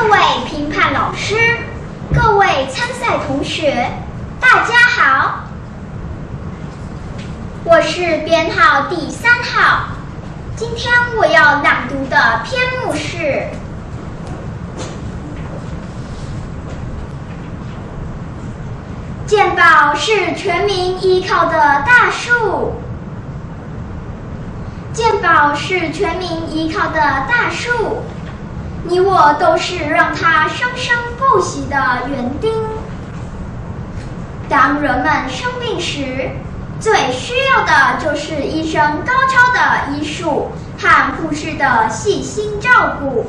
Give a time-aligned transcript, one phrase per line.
[0.00, 1.34] 各位评判老师，
[2.14, 3.90] 各位参赛同学，
[4.38, 5.40] 大家好。
[7.64, 9.88] 我是编号第三号，
[10.54, 13.48] 今天我要朗读的篇目是：
[19.26, 22.74] 鉴宝是全民依靠的大树。
[24.92, 28.04] 鉴宝是全民依靠的大树。
[28.88, 31.76] 你我都是让它生生不息的
[32.08, 32.50] 园丁。
[34.48, 36.30] 当人们生病时，
[36.80, 43.26] 最需要的就是医生高超的医术和护士的细心照顾，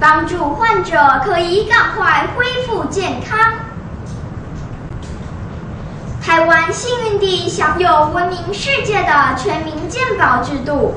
[0.00, 3.38] 帮助患者可以赶快恢复健康。
[6.20, 10.94] 台湾幸运地享有闻名世界的全民健保制度，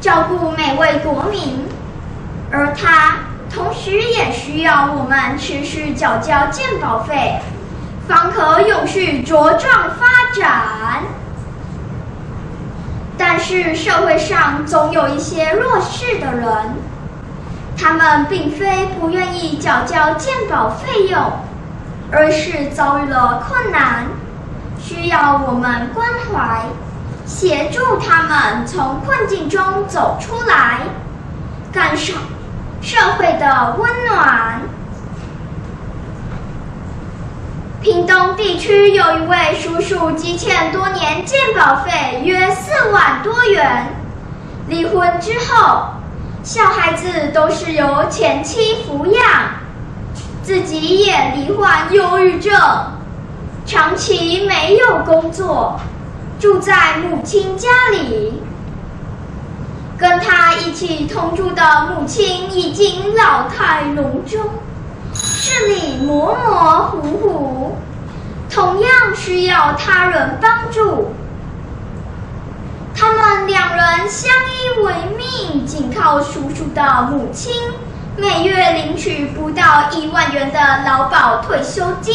[0.00, 1.64] 照顾每位国民。
[2.50, 3.16] 而它
[3.52, 7.40] 同时也需要我们持续缴交健保费，
[8.06, 11.02] 方可永续茁壮发展。
[13.16, 16.48] 但是社会上总有一些弱势的人，
[17.76, 21.32] 他们并非不愿意缴交健保费用，
[22.12, 24.06] 而是遭遇了困难，
[24.80, 26.62] 需要我们关怀，
[27.26, 30.82] 协助他们从困境中走出来，
[31.72, 32.14] 感受。
[32.80, 34.60] 社会的温暖。
[37.80, 43.86] 屏东地区有一位叔叔积欠多年健保费约四万多元，
[44.68, 45.86] 离婚之后，
[46.42, 49.22] 小孩子都是由前妻抚养，
[50.42, 52.52] 自己也罹患忧郁症，
[53.64, 55.80] 长期没有工作，
[56.40, 58.42] 住在母亲家里。
[60.30, 64.38] 他一起同住的母亲已经老态龙钟，
[65.14, 67.76] 视力模模糊糊，
[68.50, 71.14] 同样需要他人帮助。
[72.94, 77.54] 他们两人相依为命，仅靠叔叔的母亲
[78.18, 82.14] 每月领取不到一万元的劳保退休金，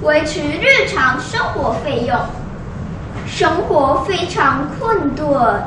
[0.00, 2.18] 维持日常生活费用，
[3.26, 5.62] 生活非常困顿。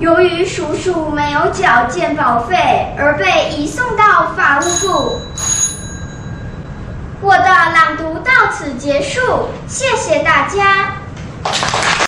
[0.00, 2.56] 由于叔叔没有缴健保费，
[2.98, 5.20] 而被移送到法务部。
[7.20, 9.20] 我的朗读到此结束，
[9.68, 10.99] 谢谢大家。